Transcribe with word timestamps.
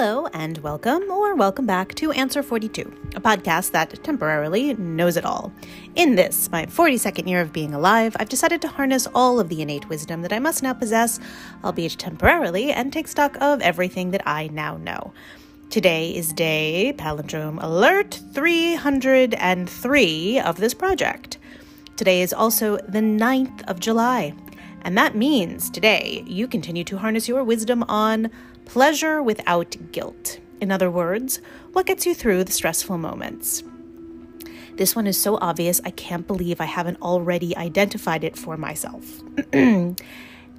and 0.00 0.56
welcome 0.58 1.02
or 1.10 1.34
welcome 1.34 1.66
back 1.66 1.94
to 1.94 2.12
Answer 2.12 2.42
42, 2.42 2.90
a 3.16 3.20
podcast 3.20 3.72
that 3.72 4.02
temporarily 4.02 4.72
knows 4.76 5.18
it 5.18 5.26
all. 5.26 5.52
In 5.94 6.14
this, 6.14 6.50
my 6.50 6.64
42nd 6.64 7.28
year 7.28 7.42
of 7.42 7.52
being 7.52 7.74
alive, 7.74 8.16
I've 8.18 8.30
decided 8.30 8.62
to 8.62 8.68
harness 8.68 9.06
all 9.14 9.38
of 9.38 9.50
the 9.50 9.60
innate 9.60 9.90
wisdom 9.90 10.22
that 10.22 10.32
I 10.32 10.38
must 10.38 10.62
now 10.62 10.72
possess, 10.72 11.20
albeit 11.62 11.98
temporarily, 11.98 12.72
and 12.72 12.90
take 12.90 13.08
stock 13.08 13.36
of 13.42 13.60
everything 13.60 14.10
that 14.12 14.26
I 14.26 14.48
now 14.48 14.78
know. 14.78 15.12
Today 15.68 16.16
is 16.16 16.32
day 16.32 16.94
palindrome 16.96 17.62
alert 17.62 18.20
303 18.32 20.40
of 20.40 20.56
this 20.56 20.72
project. 20.72 21.36
Today 21.96 22.22
is 22.22 22.32
also 22.32 22.78
the 22.88 23.00
9th 23.00 23.68
of 23.68 23.80
July, 23.80 24.32
and 24.80 24.96
that 24.96 25.14
means 25.14 25.68
today 25.68 26.24
you 26.26 26.48
continue 26.48 26.84
to 26.84 26.96
harness 26.96 27.28
your 27.28 27.44
wisdom 27.44 27.82
on 27.82 28.30
pleasure 28.70 29.20
without 29.20 29.74
guilt. 29.90 30.38
In 30.60 30.70
other 30.70 30.92
words, 30.92 31.40
what 31.72 31.86
gets 31.86 32.06
you 32.06 32.14
through 32.14 32.44
the 32.44 32.52
stressful 32.52 32.98
moments. 32.98 33.64
This 34.76 34.94
one 34.94 35.08
is 35.08 35.20
so 35.20 35.38
obvious, 35.40 35.80
I 35.84 35.90
can't 35.90 36.24
believe 36.24 36.60
I 36.60 36.66
haven't 36.66 37.02
already 37.02 37.56
identified 37.56 38.22
it 38.22 38.38
for 38.38 38.56
myself. 38.56 39.22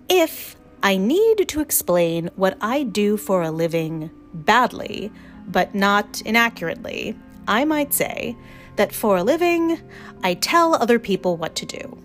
if 0.10 0.58
I 0.84 0.98
need 0.98 1.48
to 1.48 1.62
explain 1.62 2.30
what 2.36 2.58
I 2.60 2.84
do 2.84 3.16
for 3.16 3.44
a 3.44 3.50
living 3.50 4.12
badly, 4.34 5.10
but 5.48 5.74
not 5.74 6.22
inaccurately, 6.26 7.18
I 7.48 7.64
might 7.64 7.94
say 7.94 8.36
that 8.76 8.94
for 8.94 9.16
a 9.16 9.24
living, 9.24 9.80
I 10.22 10.34
tell 10.34 10.76
other 10.76 11.00
people 11.00 11.38
what 11.38 11.56
to 11.56 11.66
do. 11.66 11.98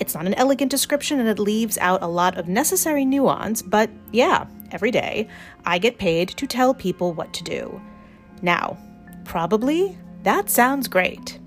It's 0.00 0.14
not 0.14 0.26
an 0.26 0.34
elegant 0.34 0.70
description 0.70 1.20
and 1.20 1.28
it 1.28 1.38
leaves 1.38 1.76
out 1.76 2.02
a 2.02 2.06
lot 2.06 2.38
of 2.38 2.48
necessary 2.48 3.04
nuance, 3.04 3.60
but 3.60 3.90
yeah, 4.10 4.46
every 4.70 4.90
day 4.90 5.28
I 5.64 5.78
get 5.78 5.98
paid 5.98 6.28
to 6.30 6.46
tell 6.46 6.74
people 6.74 7.12
what 7.12 7.32
to 7.34 7.44
do. 7.44 7.80
Now, 8.42 8.78
probably 9.24 9.96
that 10.22 10.50
sounds 10.50 10.88
great. 10.88 11.38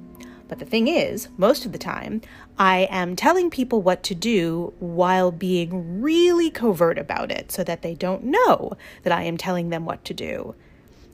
But 0.48 0.60
the 0.60 0.66
thing 0.66 0.90
is, 0.90 1.30
most 1.38 1.66
of 1.66 1.72
the 1.72 1.78
time, 1.78 2.22
I 2.58 2.88
am 2.92 3.16
telling 3.16 3.50
people 3.50 3.82
what 3.82 4.04
to 4.04 4.16
do 4.16 4.74
while 4.80 5.32
being 5.32 6.02
really 6.02 6.50
covert 6.50 6.98
about 6.98 7.32
it 7.32 7.54
so 7.54 7.64
that 7.64 7.84
they 7.84 7.96
don't 7.96 8.26
know 8.26 8.74
that 9.04 9.14
I 9.14 9.24
am 9.24 9.38
telling 9.38 9.70
them 9.70 9.86
what 9.86 10.04
to 10.06 10.14
do. 10.14 10.54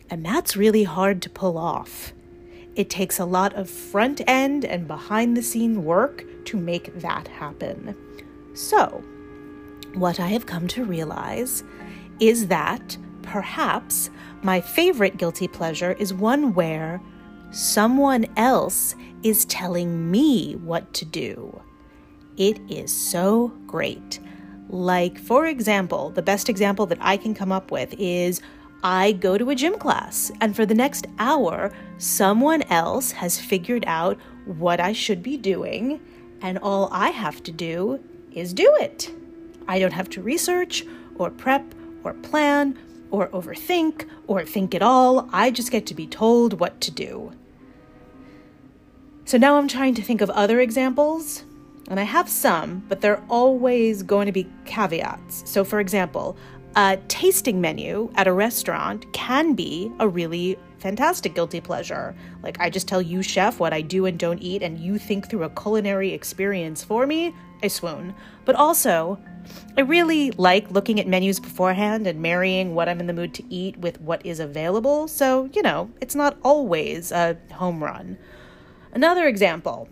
And 0.10 0.26
that's 0.26 0.58
really 0.58 0.86
hard 0.86 1.22
to 1.22 1.30
pull 1.30 1.56
off. 1.58 2.14
It 2.76 2.90
takes 2.90 3.20
a 3.20 3.26
lot 3.26 3.54
of 3.54 3.70
front 3.70 4.22
end 4.28 4.66
and 4.66 4.88
behind 4.88 5.38
the 5.38 5.44
scene 5.44 5.84
work 5.84 6.24
to 6.46 6.58
make 6.58 7.00
that 7.02 7.28
happen. 7.28 7.96
So, 8.56 9.04
what 9.94 10.20
I 10.20 10.28
have 10.28 10.48
come 10.48 10.68
to 10.70 10.84
realize 10.84 11.64
is 12.20 12.48
that 12.48 12.98
perhaps 13.22 14.10
my 14.44 14.62
favorite 14.62 15.18
guilty 15.18 15.48
pleasure 15.48 15.94
is 15.94 16.14
one 16.14 16.54
where 16.54 17.02
someone 17.52 18.26
else 18.38 18.96
is 19.24 19.46
telling 19.46 20.12
me 20.12 20.56
what 20.56 20.94
to 20.94 21.06
do. 21.06 21.62
It 22.38 22.60
is 22.70 22.92
so 22.92 23.50
great. 23.66 24.20
Like, 24.70 25.18
for 25.18 25.48
example, 25.48 26.10
the 26.10 26.22
best 26.22 26.50
example 26.50 26.86
that 26.88 27.00
I 27.02 27.18
can 27.18 27.34
come 27.34 27.52
up 27.52 27.72
with 27.72 27.94
is 27.98 28.42
I 28.84 29.14
go 29.14 29.38
to 29.38 29.50
a 29.50 29.56
gym 29.56 29.80
class, 29.80 30.32
and 30.40 30.56
for 30.56 30.66
the 30.66 30.76
next 30.76 31.08
hour, 31.20 31.72
someone 31.98 32.62
else 32.64 33.12
has 33.12 33.40
figured 33.40 33.86
out 33.88 34.20
what 34.46 34.80
I 34.80 34.94
should 34.94 35.24
be 35.24 35.36
doing, 35.36 36.00
and 36.42 36.60
all 36.60 36.90
I 36.92 37.10
have 37.10 37.42
to 37.44 37.52
do 37.52 38.00
is 38.32 38.54
do 38.54 38.72
it. 38.80 39.12
I 39.68 39.80
don't 39.80 39.94
have 39.94 40.10
to 40.12 40.22
research 40.22 40.86
or 41.16 41.32
prep 41.32 41.74
or 42.08 42.14
plan 42.14 42.78
or 43.12 43.28
overthink 43.30 44.08
or 44.28 44.46
think 44.46 44.74
at 44.74 44.82
all. 44.82 45.30
I 45.32 45.52
just 45.52 45.72
get 45.72 45.86
to 45.88 45.94
be 45.94 46.08
told 46.08 46.60
what 46.60 46.80
to 46.82 46.92
do. 46.92 47.32
So 49.26 49.38
now 49.38 49.58
I'm 49.58 49.68
trying 49.68 49.94
to 49.96 50.02
think 50.02 50.22
of 50.22 50.30
other 50.30 50.62
examples, 50.62 51.44
and 51.90 52.00
I 52.00 52.04
have 52.04 52.30
some, 52.30 52.84
but 52.88 53.02
they're 53.02 53.24
always 53.30 54.02
going 54.04 54.26
to 54.26 54.32
be 54.32 54.50
caveats. 54.66 55.44
So, 55.50 55.66
for 55.66 55.82
example, 55.82 56.38
a 56.78 56.98
tasting 57.10 57.60
menu 57.60 58.10
at 58.16 58.28
a 58.28 58.34
restaurant 58.34 59.12
can 59.12 59.54
be 59.54 59.92
a 60.00 60.08
really 60.08 60.58
fantastic 60.80 61.36
guilty 61.36 61.60
pleasure. 61.60 62.16
Like, 62.42 62.60
I 62.62 62.70
just 62.70 62.88
tell 62.88 63.02
you, 63.02 63.22
chef, 63.22 63.60
what 63.60 63.74
I 63.74 63.82
do 63.82 64.06
and 64.06 64.18
don't 64.18 64.40
eat, 64.40 64.62
and 64.64 64.80
you 64.80 64.98
think 64.98 65.30
through 65.30 65.44
a 65.44 65.50
culinary 65.50 66.14
experience 66.14 66.84
for 66.84 67.06
me. 67.06 67.34
I 67.64 67.68
swoon. 67.68 68.14
But 68.46 68.56
also, 68.56 69.20
I 69.78 69.82
really 69.82 70.32
like 70.32 70.72
looking 70.72 71.00
at 71.00 71.08
menus 71.08 71.40
beforehand 71.40 72.08
and 72.08 72.22
marrying 72.22 72.76
what 72.76 72.90
I'm 72.90 73.00
in 73.00 73.08
the 73.08 73.14
mood 73.14 73.34
to 73.36 73.54
eat 73.54 73.78
with 73.78 74.02
what 74.02 74.26
is 74.26 74.40
available. 74.40 75.08
So, 75.08 75.50
you 75.54 75.62
know, 75.62 75.92
it's 76.02 76.16
not 76.16 76.38
always 76.44 77.12
a 77.12 77.38
home 77.54 77.84
run. 77.84 78.18
Another 78.94 79.28
example 79.28 79.90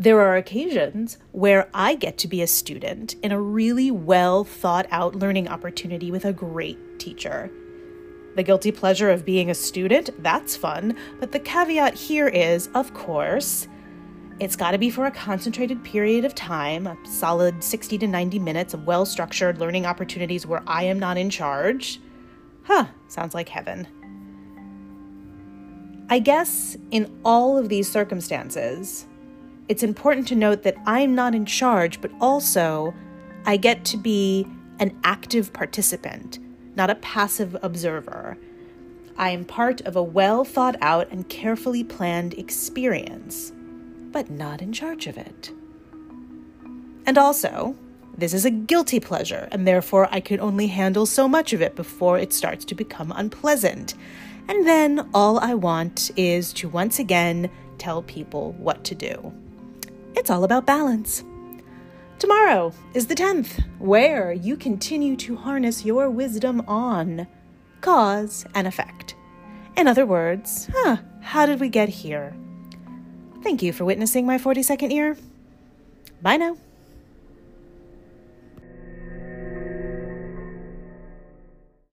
there 0.00 0.20
are 0.20 0.36
occasions 0.36 1.18
where 1.32 1.68
I 1.74 1.96
get 1.96 2.18
to 2.18 2.28
be 2.28 2.40
a 2.40 2.46
student 2.46 3.14
in 3.14 3.32
a 3.32 3.40
really 3.40 3.90
well 3.90 4.44
thought 4.44 4.86
out 4.92 5.16
learning 5.16 5.48
opportunity 5.48 6.12
with 6.12 6.24
a 6.24 6.32
great 6.32 7.00
teacher. 7.00 7.50
The 8.36 8.44
guilty 8.44 8.70
pleasure 8.70 9.10
of 9.10 9.24
being 9.24 9.50
a 9.50 9.54
student, 9.54 10.10
that's 10.22 10.56
fun, 10.56 10.96
but 11.18 11.32
the 11.32 11.40
caveat 11.40 11.94
here 11.94 12.28
is, 12.28 12.68
of 12.74 12.94
course, 12.94 13.66
it's 14.40 14.56
got 14.56 14.70
to 14.70 14.78
be 14.78 14.90
for 14.90 15.06
a 15.06 15.10
concentrated 15.10 15.82
period 15.82 16.24
of 16.24 16.34
time, 16.34 16.86
a 16.86 16.96
solid 17.04 17.62
60 17.62 17.98
to 17.98 18.06
90 18.06 18.38
minutes 18.38 18.72
of 18.72 18.86
well 18.86 19.04
structured 19.04 19.58
learning 19.58 19.84
opportunities 19.84 20.46
where 20.46 20.62
I 20.66 20.84
am 20.84 20.98
not 20.98 21.16
in 21.16 21.28
charge. 21.28 22.00
Huh, 22.62 22.86
sounds 23.08 23.34
like 23.34 23.48
heaven. 23.48 23.88
I 26.08 26.20
guess 26.20 26.76
in 26.90 27.20
all 27.24 27.58
of 27.58 27.68
these 27.68 27.90
circumstances, 27.90 29.06
it's 29.68 29.82
important 29.82 30.28
to 30.28 30.34
note 30.34 30.62
that 30.62 30.76
I'm 30.86 31.14
not 31.14 31.34
in 31.34 31.44
charge, 31.44 32.00
but 32.00 32.12
also 32.20 32.94
I 33.44 33.56
get 33.56 33.84
to 33.86 33.96
be 33.96 34.46
an 34.78 34.98
active 35.04 35.52
participant, 35.52 36.38
not 36.76 36.90
a 36.90 36.94
passive 36.96 37.56
observer. 37.62 38.38
I 39.18 39.30
am 39.30 39.44
part 39.44 39.80
of 39.80 39.96
a 39.96 40.02
well 40.02 40.44
thought 40.44 40.76
out 40.80 41.10
and 41.10 41.28
carefully 41.28 41.82
planned 41.82 42.34
experience, 42.34 43.52
but 44.12 44.30
not 44.30 44.62
in 44.62 44.72
charge 44.72 45.06
of 45.06 45.18
it. 45.18 45.50
And 47.06 47.16
also, 47.16 47.74
this 48.16 48.34
is 48.34 48.44
a 48.44 48.50
guilty 48.50 49.00
pleasure, 49.00 49.48
and 49.52 49.66
therefore 49.66 50.08
I 50.10 50.20
can 50.20 50.40
only 50.40 50.66
handle 50.66 51.06
so 51.06 51.28
much 51.28 51.52
of 51.52 51.62
it 51.62 51.76
before 51.76 52.18
it 52.18 52.32
starts 52.32 52.64
to 52.66 52.74
become 52.74 53.12
unpleasant. 53.14 53.94
And 54.48 54.66
then 54.66 55.08
all 55.14 55.38
I 55.38 55.54
want 55.54 56.10
is 56.16 56.52
to 56.54 56.68
once 56.68 56.98
again 56.98 57.50
tell 57.78 58.02
people 58.02 58.52
what 58.54 58.82
to 58.84 58.94
do. 58.94 59.32
It's 60.16 60.30
all 60.30 60.42
about 60.42 60.66
balance. 60.66 61.22
Tomorrow 62.18 62.72
is 62.94 63.06
the 63.06 63.14
10th, 63.14 63.64
where 63.78 64.32
you 64.32 64.56
continue 64.56 65.14
to 65.16 65.36
harness 65.36 65.84
your 65.84 66.10
wisdom 66.10 66.62
on 66.66 67.28
cause 67.80 68.44
and 68.54 68.66
effect. 68.66 69.14
In 69.76 69.86
other 69.86 70.04
words, 70.04 70.68
huh, 70.74 70.96
how 71.20 71.46
did 71.46 71.60
we 71.60 71.68
get 71.68 71.88
here? 71.88 72.34
Thank 73.42 73.62
you 73.62 73.72
for 73.72 73.84
witnessing 73.84 74.26
my 74.26 74.38
42nd 74.38 74.92
year. 74.92 75.16
Bye 76.20 76.36
now. 76.36 76.56